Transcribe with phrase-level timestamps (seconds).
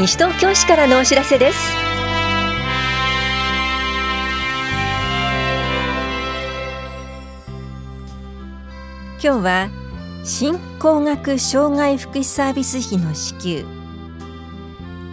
[0.00, 1.58] 西東京市からのお知らせです。
[9.22, 9.68] 今日は
[10.24, 13.66] 新高額障害福祉サービス費の支給。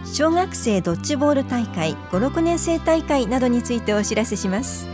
[0.06, 4.88] 小学生ドッジボール大会56年生大会などについてお知らせします。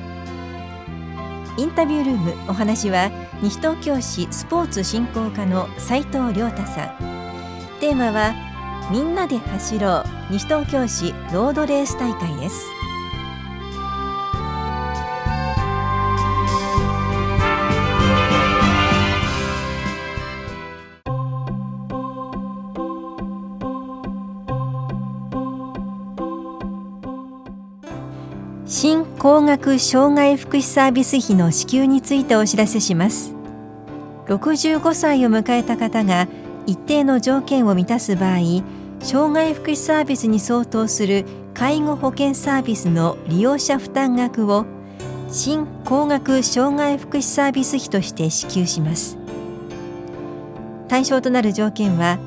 [1.56, 7.79] インタビュールームお話は西東京市スポーツ振興課の斉藤亮太さん。
[7.79, 8.53] テーマは
[8.91, 10.33] みんなで走ろう。
[10.33, 12.66] 西東京市ロードレース大会です。
[28.66, 33.34] 新高額障害福祉サービス費の支給についてお知らせします。
[34.27, 36.28] 65歳を迎えた方が
[36.66, 38.39] 一定の条件を満たす場合
[39.05, 44.64] 障害福祉サービスに相当する介護保険サービスの利用者負担額を
[45.30, 49.19] 新高額障害福祉サービス費として支給します。
[50.88, 52.19] 対象となる条件は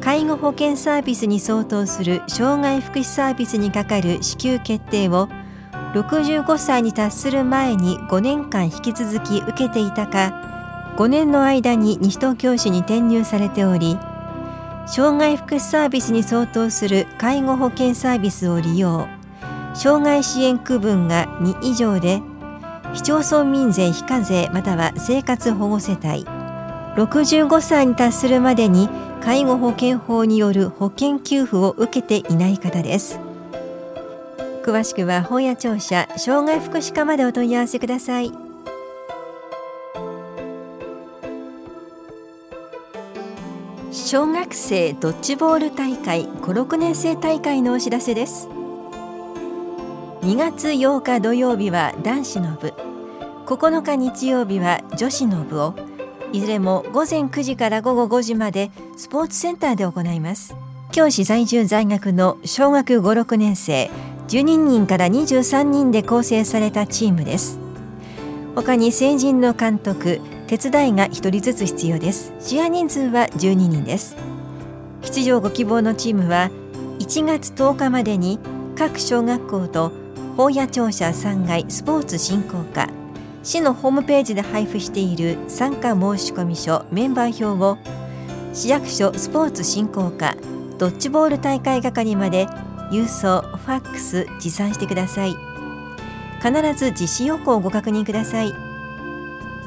[0.00, 5.28] 介護保険サービスに相当する障害福祉サービスにかかる支給決定を
[5.92, 13.98] 65歳に達する前に5年間引き続き受けていたか5年の間に西東京市に転入されており
[14.90, 19.06] 障害福祉サービスに相当する介護保険サービスを利用。
[19.74, 22.22] 障害支援区分が2以上で
[22.94, 26.26] 市町村民税非課税または生活保護世帯。
[26.96, 28.88] 65歳に達するまでに
[29.20, 33.20] 介護保険法による保険給付を受けていない方です。
[34.64, 38.47] 詳しくは本屋庁舎障害福祉課までお問い合わせください。
[44.00, 48.48] 小学生ドッジボール大会56年生大会のお知らせです。
[50.22, 52.72] 2月8日土曜日は男子の部。
[53.44, 55.74] 9日日曜日は女子の部を。
[56.32, 60.54] いずれも午前9時から午後5時までスポーツセンターで行います。
[60.92, 63.90] 教師在住在学の小学5、6年生
[64.28, 67.58] 12人から23人で構成されたチームです。
[68.54, 72.32] 他に成人の監督手伝いが1人ずつ必要です。
[72.40, 74.16] 試合人数は12人です。
[75.02, 76.50] 出場ご希望のチームは
[76.98, 78.38] 1月10日までに
[78.74, 79.92] 各小学校と
[80.38, 82.88] 法屋庁舎3階スポーツ振興課
[83.42, 85.98] 市のホームページで配布している参加申
[86.32, 87.78] 込書メンバー表を
[88.54, 90.34] 市役所スポーツ振興課
[90.78, 92.46] ドッジボール大会係まで
[92.90, 95.36] 郵送ファックス持参してください。
[96.40, 98.54] 必ず実施要項をご確認ください。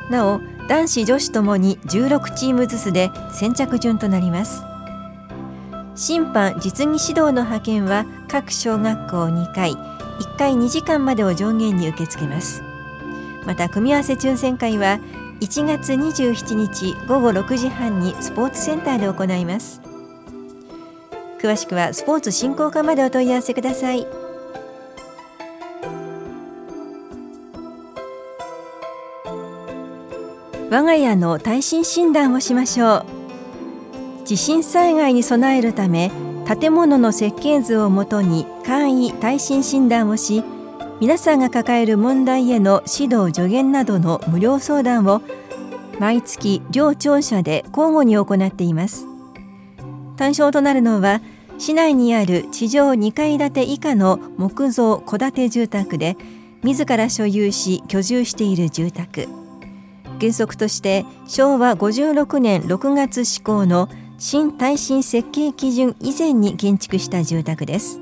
[0.09, 4.63] なお男子女子ともに16チームずつで先着順となります。
[5.95, 12.63] 審判実技指導の派遣は各小学校2回1回2時間までを上限に受け付けます。
[13.45, 14.99] また組み合わせ抽選会は
[15.41, 19.81] 1月27日午後6時半にスポーツセンターで行います。
[21.41, 24.20] 詳しくはスポーツ振興課までお問い合わせください。
[30.71, 33.05] 我が家の耐震診断をしましょう。
[34.23, 36.11] 地震災害に備えるため
[36.47, 40.45] 建物の設計図をもとに簡易耐震診断をし
[41.01, 45.21] 皆さんが抱える問題への指導助言などの無料相談を
[45.99, 49.07] 毎月両庁舎で交互に行っています。
[50.15, 51.19] 対象となるのは
[51.57, 56.15] 市内にある地上2階建て以下の木造戸建て住宅で
[56.63, 59.40] 自ら所有し居住している住宅。
[60.21, 63.89] 原則として昭和56年6月施行の
[64.19, 67.99] 新耐震設計基準以前に建築した住宅です。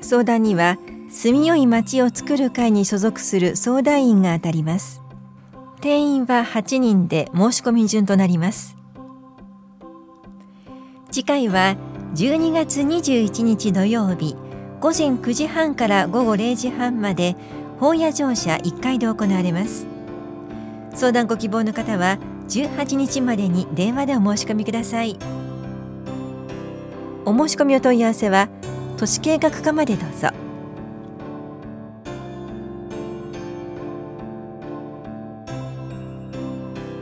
[0.00, 0.78] 相談には
[1.10, 5.02] 住みよい町を作る会に所属する相談員が当たります。
[5.82, 8.78] 定員は8人で申し込み順となります。
[11.10, 11.76] 次回は
[12.14, 14.36] 12月21日土曜日
[14.80, 17.36] 午前9時半から午後0時半まで
[17.78, 19.99] 本屋庁舎1階で行われます。
[20.94, 25.18] 相談ご希望の方は18日までに電話でお申し込みください。
[27.24, 28.48] お申し込みお問い合わせは
[28.96, 30.28] 都市計画課までどうぞ。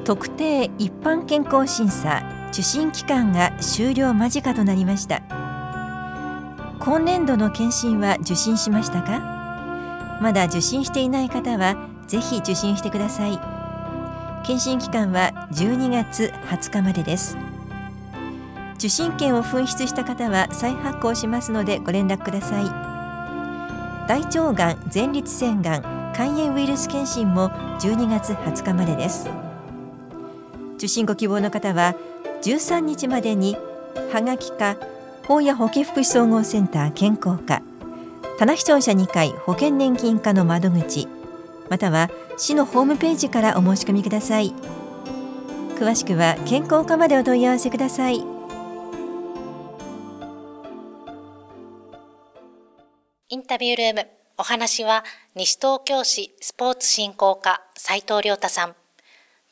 [0.05, 5.23] 特定一般健康審査受診期間が終了間近となりました。
[6.81, 10.19] 今年度の検診は受診しましたか？
[10.23, 13.58] まだ受診していない方はぜひ受診してください。
[14.49, 17.37] 検診期間は12月20日までです。
[18.77, 22.65] 受信券を紛失した方は再発行しますのでご連絡ください。
[24.09, 27.51] 大腸がん前立腺がん肝炎ウイルス検診も
[27.81, 29.29] 12月20日までです。
[30.77, 31.95] 受診ご希望の方は
[32.41, 33.55] 13日までに
[34.11, 34.79] はがきか
[35.27, 37.61] 法や保健福祉総合センター健康課
[38.39, 41.07] 棚視聴者2回保険年金課の窓口
[41.69, 42.09] または
[42.39, 44.55] 市のホームページからお申し込みください
[45.75, 48.25] 詳しくは健康課までお問い合わせください
[53.31, 54.09] インタビュールーム
[54.39, 55.05] お話は
[55.35, 58.75] 西東京市スポーツ振興課斉藤亮太さん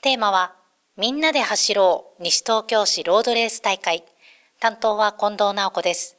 [0.01, 0.55] テーマは
[0.99, 4.03] みんなで走ろう西東京市ロードレース大会。
[4.61, 6.16] 担当は近藤直子です。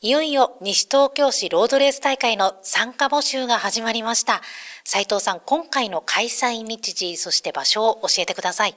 [0.00, 4.42] いよいよ西東京市ロードレース大会の参加募集が始まりました。
[4.84, 8.76] 斉藤さん、今回の開催日時、そして場所を教えてください。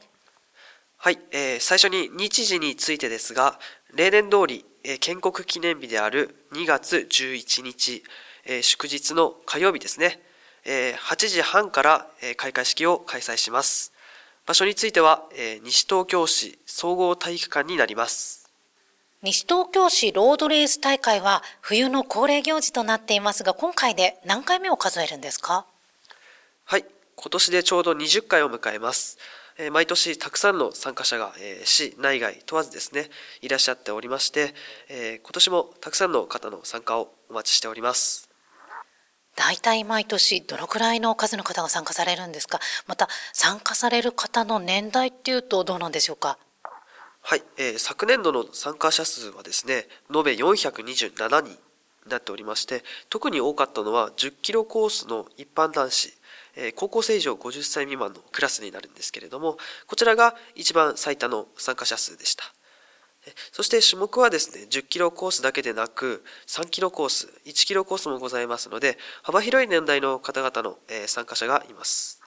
[0.97, 3.59] はい、えー、最初に日時についてですが、
[3.93, 8.03] 例年通り、えー、建国記念日である2月11日、
[8.45, 10.19] えー、祝日の火曜日ですね、
[10.65, 13.93] えー、8時半から、えー、開会式を開催します。
[14.47, 18.40] 場所については、えー、西東京市総合体育館になります。
[19.23, 25.67] 西東京市ロードレース大会は冬の恒例行事となっていますが、今回で何回目を数えるんですか？
[26.65, 26.85] はい、
[27.15, 29.19] 今年でちょうど20回を迎えます。
[29.59, 33.11] えー、毎年たくさんの参加者が、えー、市内外問わずですね、
[33.43, 34.55] いらっしゃっておりまして、
[34.89, 38.27] えー、今年もたくさんの方の参加をお待ちしております。
[39.35, 42.59] 大体毎年どのくらいの数の方が参加されるんですか？
[42.87, 46.39] また参加される方の年代っていうとどうなんでしょうか？
[47.21, 51.57] はい、えー、昨年度の参加者数はですね延べ427人に
[52.09, 56.13] なっておりまして特に多かったのは10キロコースの一般男子
[56.75, 59.57] 高校生以上50歳未満のクラスになるんですけれども
[59.87, 62.43] こちらが一番最多の参加者数でした
[63.51, 72.20] そして種目はですね、10キロコースだけでなく、3キロコース、1キロコースもございますので、幅広い年代の方々の参加者がいます。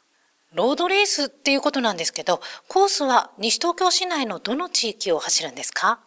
[0.55, 5.99] ロードレースっていうことなんですけど、コースは西東京市内のどの地域を走るんですか？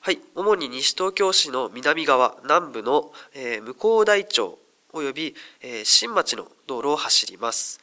[0.00, 4.58] はい、主に西東京市の南側、南部の、えー、向こう大町
[4.92, 7.80] 及び、えー、新町の道路を走ります。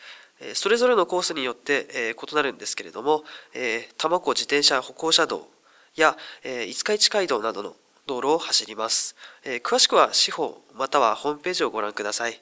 [0.53, 3.23] それぞれのコースによって、えー、異なるんですけれども、
[3.53, 5.47] えー、多摩湖自転車歩行者道
[5.95, 12.41] や、え五日市街道などの道路を走ります、え詳しくは司法またはホームページをご覧ください。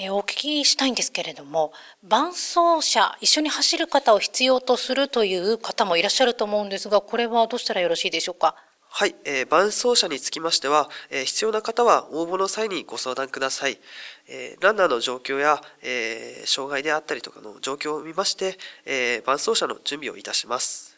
[0.00, 1.72] えお聞きしたいんですけれども、
[2.04, 8.54] 伴走者、一緒に走る方を必要とするという方もいらっしゃると思うんですが、これはどうしたらよろしいでしょうか？
[8.90, 13.80] はい、えー、伴走者につきましては、えー、必要な方は応募の際にご相談ください。
[14.28, 20.96] えー、ランナーの状況や、え障害であったりとかの状況を見まして、え伴走者の準備をいたします。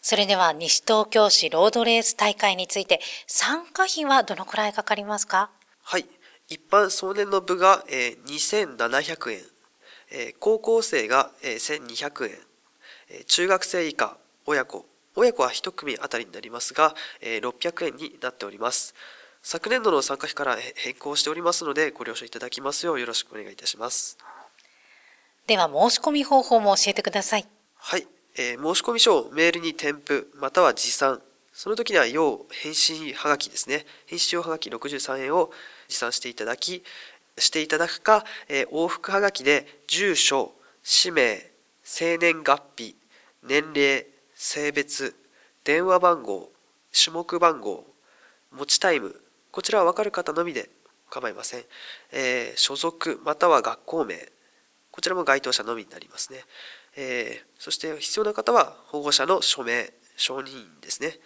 [0.00, 5.50] それでは西東京市ロードレース大会について参加費はどのくらいかかりますか？
[5.82, 6.06] はい
[6.50, 9.38] 一般総年の部が、えー、2700円、
[10.10, 12.30] えー、高校生が、えー、1200円、
[13.08, 14.16] えー、中学生以下
[14.46, 14.84] 親子。
[15.14, 18.94] 親子は1組あたりになりますが、えー、600円になっております。
[19.42, 24.18] 昨年度の参加費から変更しておりますのでご了承いただきますようよろしくお願いいたします。
[25.46, 27.46] では申し込み方法も教えてください。
[27.76, 28.08] はい。
[28.36, 31.22] えー、申込書をメールに添付または持参。
[31.52, 33.86] その時には要返信はがきですね。
[34.06, 35.52] 返信用はがき63円を
[35.90, 36.82] 持参していただき
[37.36, 41.50] していただくか、えー、往復はがきで住所氏名
[41.82, 42.96] 生年月日
[43.42, 45.14] 年齢性別
[45.64, 46.50] 電話番号
[46.92, 47.84] 種目番号
[48.52, 49.20] 持ちタイム
[49.50, 50.70] こちらは分かる方のみで
[51.10, 51.64] 構いません、
[52.12, 54.30] えー、所属または学校名
[54.90, 56.40] こちらも該当者のみになりますね。
[56.96, 61.18] えー、そして必要な方は保護者の署名承認ですね。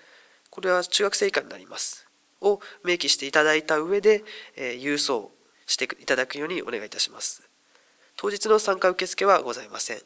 [0.51, 2.07] これは中学生以下になります。
[2.41, 4.25] を明記していただいた上で、
[4.57, 5.31] えー、郵送
[5.67, 7.43] していただくようにお願いいたします。
[8.17, 10.03] 当日の参加受付はございません。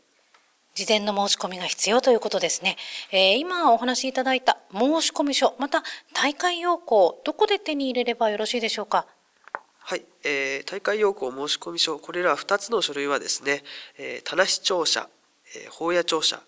[0.75, 2.76] 事前の申し込みが必要ということですね、
[3.11, 5.82] えー、今お話しいただいた申込書また
[6.14, 9.06] 大会要項どこで手に入れればよろしいでしょうか？
[9.80, 13.64] はい、えー、大会要項申込書これら2つの書類はですね、
[13.99, 15.08] えー、棚視聴者
[15.70, 16.42] 法屋庁舎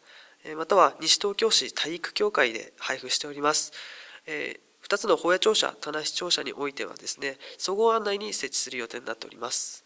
[0.57, 3.73] または西東京市体育協会で配布しております。
[4.91, 9.85] 2つの法屋庁舎、棚視聴者においてはですね、総合案内に設置する予定になっております。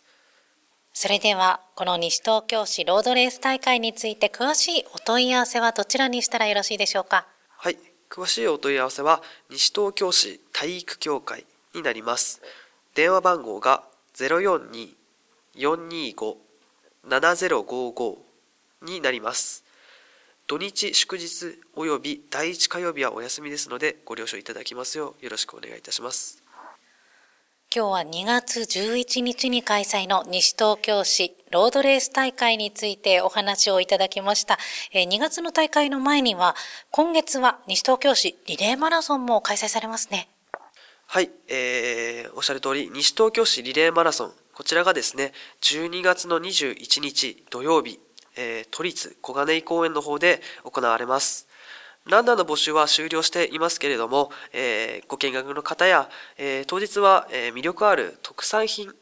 [0.94, 7.26] それでは、この西東京市ロードレース大会について詳しいお問い合わせはどちらにしたらよろしいでしょうか？
[7.58, 7.76] はい、
[8.08, 11.44] 詳しいお問い合わせは西東京市体育協会
[11.74, 12.40] になります。
[12.94, 13.84] 電話番号が
[15.54, 18.16] 042-425-7055
[18.80, 19.63] になります。
[20.46, 26.42] 土日祝日および第1火曜日はお休みですのでご了承いただきますようよろしくお願いいたします
[27.74, 34.60] 今日は2月11日に開催の西東京市ロードレース大会についてお話をいただきました。
[34.92, 36.54] 2月の大会の前には、
[36.92, 40.28] 今月は西東京市リレーマラソンも開催されますね。
[41.06, 45.32] はい、えー、おっしゃる通り、西東京市リレーマラソン、こちらがですね、
[45.62, 47.98] 12月の21日土曜日、
[48.36, 51.48] えー、都立小金井公園の方で行われます。
[52.06, 58.94] ランナーの募集は終了していますけれども、えー、ご見学の方や、えー、当日は、えー、魅力ある特産品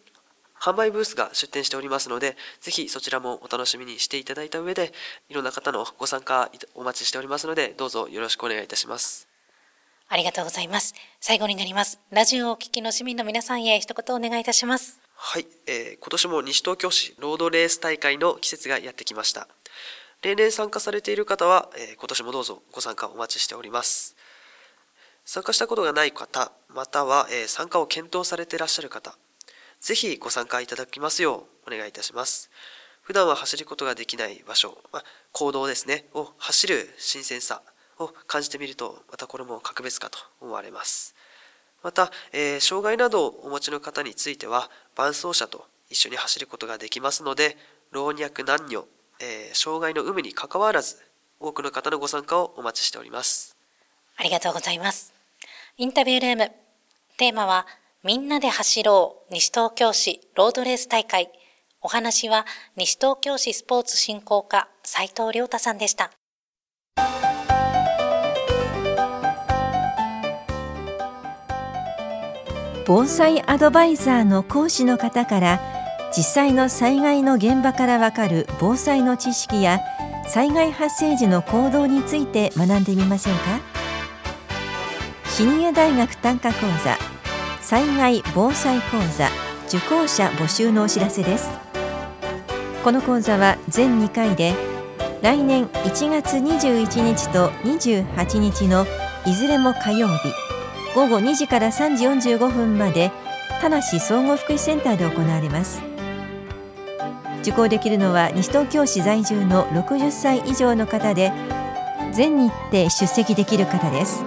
[0.60, 4.92] 販売ブースが出店しておりますので、ぜひそちらもお楽しみにしていただいた上で、
[5.28, 9.26] いろんな方のご参加お待ちしておりますので、どうぞよろしくお願いいたします。
[10.08, 10.94] ありがとうございます。
[11.20, 11.98] 最後になります。
[12.10, 15.01] ラジオをお聞きの市民の皆さんへ一言お願いいたします。
[15.24, 19.46] はい、えー、今年も西東京市ロードレース大会の季節がやってきました。
[20.20, 24.16] 例年参加されている方は、えー、今年もどうぞご参加お待ちしております。
[25.24, 29.16] 参加したことがない方、または、えー、参加を検討されていらっしゃる方、
[29.80, 32.50] ぜひご参加いただきますようお願いいたします。
[33.02, 37.62] 普段は走ることができない場所、まあ、行動ですね、を走る新鮮さ
[38.00, 41.14] を感じてみると、またこれも格別かと思われます。
[41.82, 47.56] また、えー、障害などをお持ちの方については、伴走者と一緒に走ることができますので、
[47.90, 48.86] 老若男女、
[49.20, 50.96] えー、障害の有無にかかわらず
[51.38, 53.56] 多くの方のご参加をお待ちしております。
[54.16, 55.12] ありがとうございます。
[55.76, 56.52] インタビュールーム。
[57.18, 57.66] テーマは
[58.02, 61.30] みんなで走ろう西東京市ロードレース大会。
[61.80, 62.46] お話は
[62.76, 66.12] 西東京市スポーツ振興課斉藤亮太さんでした。
[72.84, 75.60] 防災アドバイザーの講師の方から
[76.16, 79.80] 実際の災害の現場からわかる防災の知識や
[80.26, 83.60] 災害発生時の行動について学んでみませんか？
[85.26, 86.98] シニア大学単価講座
[87.60, 89.28] 災害防災講座
[89.68, 91.50] 受講者募集のお知らせです。
[92.84, 94.54] この講座は全2回で
[95.22, 98.84] 来年1月21日と28日の
[99.24, 100.32] いずれも火曜日
[100.94, 103.10] 午後2時から3時45分まで
[103.62, 105.82] 田梨総合福祉センターで行われます。
[107.40, 111.32] 受講できるのは西東京市在住の60歳以上の方で
[112.12, 114.22] 全日程出席できる方です。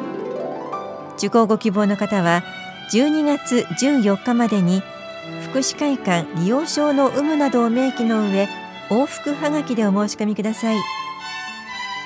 [1.18, 2.44] 受講ご希望の方は
[2.92, 4.82] 12月14日までに
[5.44, 8.50] 福祉会館利用証の有無などを明記の上
[8.90, 10.78] 往復はがきでお申し込みください。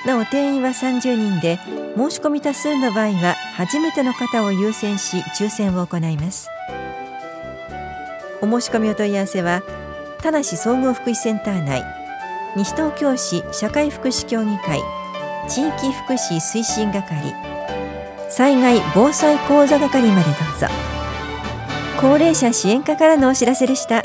[0.06, 1.58] なお定員は30人で
[1.96, 6.48] 申し込み多数の場合は初めての方を優先し抽選を行います。
[8.42, 9.62] お申し込みお問い合わせは
[10.22, 11.84] 田梨総合福祉センター内
[12.56, 14.80] 西東京市社会福祉協議会
[15.48, 17.34] 地域福祉推進係
[18.30, 20.66] 災害防災講座係までどうぞ。
[22.00, 24.04] 高齢者支援課からのお知らせでした。